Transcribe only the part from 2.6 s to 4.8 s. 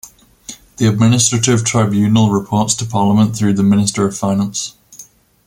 to Parliament through the Minister of Finance.